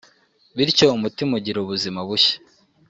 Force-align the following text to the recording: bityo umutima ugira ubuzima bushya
bityo 0.55 0.85
umutima 0.97 1.31
ugira 1.39 1.57
ubuzima 1.61 1.99
bushya 2.07 2.37